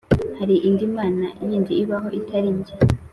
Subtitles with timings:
[0.39, 2.75] hari indi mana yindi ibaho, itari jye?